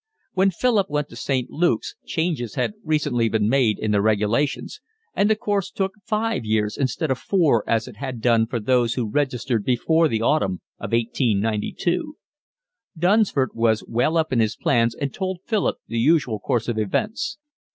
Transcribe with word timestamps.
When 0.33 0.49
Philip 0.49 0.89
went 0.89 1.09
to 1.09 1.15
St. 1.15 1.51
Luke's 1.51 1.93
changes 2.07 2.55
had 2.55 2.73
recently 2.83 3.29
been 3.29 3.47
made 3.47 3.77
in 3.77 3.91
the 3.91 4.01
regulations, 4.01 4.81
and 5.13 5.29
the 5.29 5.35
course 5.35 5.69
took 5.69 5.91
five 6.05 6.43
years 6.43 6.75
instead 6.75 7.11
of 7.11 7.19
four 7.19 7.63
as 7.69 7.87
it 7.87 7.97
had 7.97 8.19
done 8.19 8.47
for 8.47 8.59
those 8.59 8.95
who 8.95 9.07
registered 9.07 9.63
before 9.63 10.07
the 10.07 10.23
autumn 10.23 10.61
of 10.79 10.91
1892. 10.91 12.17
Dunsford 12.97 13.51
was 13.53 13.83
well 13.87 14.17
up 14.17 14.33
in 14.33 14.39
his 14.39 14.55
plans 14.55 14.95
and 14.95 15.13
told 15.13 15.41
Philip 15.45 15.77
the 15.87 15.99
usual 15.99 16.39
course 16.39 16.67
of 16.67 16.79
events. 16.79 17.37